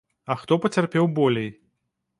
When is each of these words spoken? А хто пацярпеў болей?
А 0.35 0.37
хто 0.43 0.57
пацярпеў 0.63 1.05
болей? 1.21 1.49